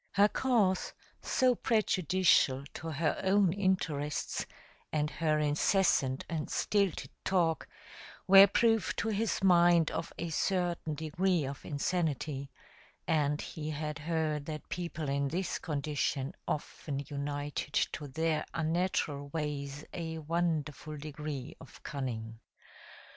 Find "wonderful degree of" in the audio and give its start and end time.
20.17-21.83